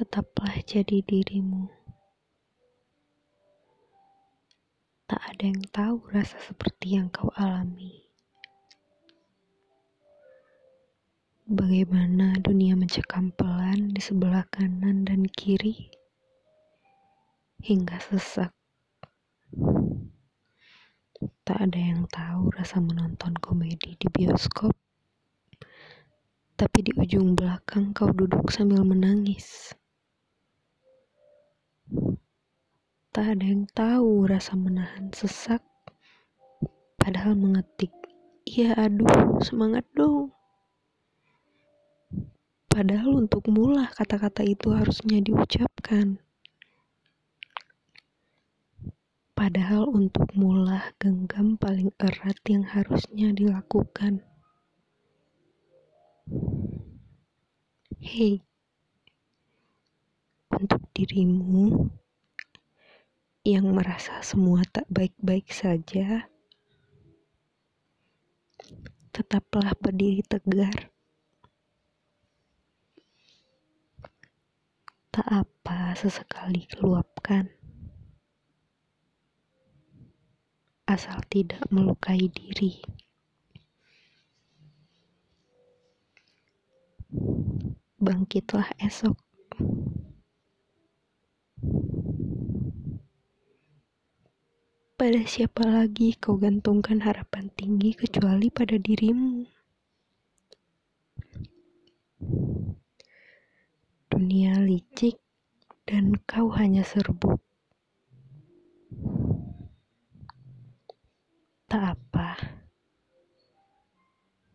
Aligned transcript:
tetaplah 0.00 0.56
jadi 0.64 1.04
dirimu. 1.04 1.68
Tak 5.04 5.20
ada 5.20 5.44
yang 5.44 5.60
tahu 5.68 6.08
rasa 6.08 6.40
seperti 6.40 6.96
yang 6.96 7.12
kau 7.12 7.28
alami. 7.36 8.08
Bagaimana 11.44 12.32
dunia 12.40 12.80
mencekam 12.80 13.28
pelan 13.36 13.92
di 13.92 14.00
sebelah 14.00 14.48
kanan 14.48 15.04
dan 15.04 15.28
kiri 15.28 15.92
hingga 17.60 18.00
sesak. 18.00 18.56
Tak 21.44 21.60
ada 21.60 21.76
yang 21.76 22.08
tahu 22.08 22.48
rasa 22.56 22.80
menonton 22.80 23.36
komedi 23.36 24.00
di 24.00 24.08
bioskop, 24.08 24.72
tapi 26.56 26.88
di 26.88 26.96
ujung 26.96 27.36
belakang 27.36 27.92
kau 27.92 28.08
duduk 28.08 28.48
sambil 28.48 28.80
menangis. 28.80 29.76
Tak 33.10 33.26
ada 33.26 33.42
yang 33.42 33.66
tahu 33.74 34.30
rasa 34.30 34.54
menahan 34.54 35.10
sesak, 35.10 35.66
padahal 36.94 37.34
mengetik, 37.34 37.90
"Iya, 38.46 38.78
aduh, 38.78 39.42
semangat 39.42 39.82
dong." 39.98 40.30
Padahal 42.70 43.26
untuk 43.26 43.50
mula 43.50 43.90
kata-kata 43.90 44.46
itu 44.46 44.70
harusnya 44.70 45.18
diucapkan. 45.18 46.22
Padahal 49.34 49.90
untuk 49.90 50.30
mula 50.38 50.94
genggam 51.02 51.58
paling 51.58 51.90
erat 51.98 52.38
yang 52.46 52.62
harusnya 52.62 53.34
dilakukan. 53.34 54.22
Hei, 57.98 58.46
untuk 60.60 60.84
dirimu 60.92 61.88
yang 63.48 63.72
merasa 63.72 64.20
semua 64.20 64.60
tak 64.68 64.84
baik-baik 64.92 65.48
saja, 65.48 66.28
tetaplah 69.08 69.72
berdiri 69.80 70.20
tegar. 70.20 70.92
Tak 75.10 75.26
apa 75.26 75.96
sesekali 75.96 76.68
keluapkan, 76.68 77.48
asal 80.84 81.18
tidak 81.32 81.64
melukai 81.72 82.28
diri. 82.28 82.84
Bangkitlah 87.96 88.70
esok. 88.78 89.16
Pada 95.00 95.24
siapa 95.24 95.64
lagi 95.64 96.12
kau 96.12 96.36
gantungkan 96.36 97.00
harapan 97.00 97.48
tinggi 97.56 97.96
kecuali 97.96 98.52
pada 98.52 98.76
dirimu? 98.76 99.48
Dunia 104.12 104.60
licik 104.60 105.16
dan 105.88 106.20
kau 106.28 106.52
hanya 106.52 106.84
serbuk. 106.84 107.40
Tak 111.64 111.96
apa. 111.96 112.36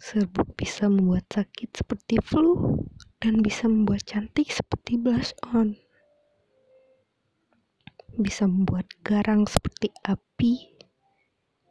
Serbuk 0.00 0.56
bisa 0.56 0.88
membuat 0.88 1.28
sakit 1.28 1.84
seperti 1.84 2.16
flu 2.24 2.80
dan 3.20 3.44
bisa 3.44 3.68
membuat 3.68 4.08
cantik 4.08 4.48
seperti 4.48 4.96
blush 4.96 5.36
on 5.52 5.76
bisa 8.20 8.44
membuat 8.44 8.84
garang 9.00 9.48
seperti 9.48 9.88
api, 10.04 10.76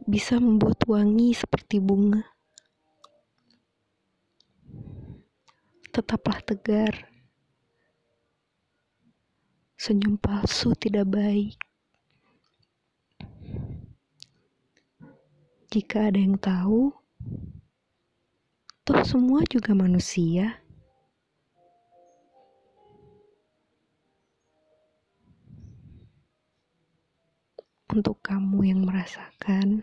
bisa 0.09 0.41
membuat 0.41 0.81
wangi 0.89 1.37
seperti 1.37 1.77
bunga. 1.77 2.25
Tetaplah 5.93 6.41
tegar. 6.41 7.05
Senyum 9.79 10.17
palsu 10.17 10.73
tidak 10.75 11.07
baik. 11.13 11.55
Jika 15.69 16.09
ada 16.09 16.17
yang 16.17 16.35
tahu, 16.35 16.89
toh 18.83 19.01
semua 19.05 19.45
juga 19.45 19.77
manusia. 19.77 20.58
Untuk 27.89 28.21
kamu 28.21 28.69
yang 28.69 28.81
merasakan. 28.85 29.81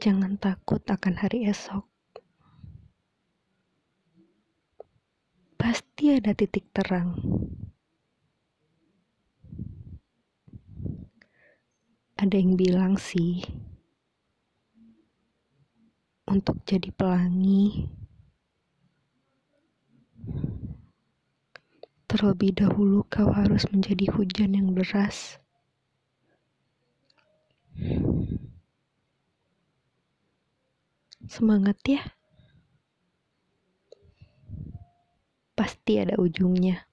Jangan 0.00 0.40
takut 0.40 0.80
akan 0.88 1.14
hari 1.20 1.44
esok. 1.44 1.84
Pasti 5.60 6.16
ada 6.16 6.32
titik 6.32 6.72
terang. 6.72 7.20
Ada 12.16 12.36
yang 12.36 12.56
bilang 12.56 12.96
sih, 12.96 13.44
untuk 16.28 16.64
jadi 16.64 16.88
pelangi 16.92 17.99
Terlebih 22.10 22.58
dahulu 22.58 23.06
kau 23.06 23.30
harus 23.30 23.70
menjadi 23.70 24.10
hujan 24.10 24.58
yang 24.58 24.74
deras. 24.74 25.38
Semangat 31.30 31.78
ya. 31.86 32.02
Pasti 35.54 36.02
ada 36.02 36.18
ujungnya. 36.18 36.89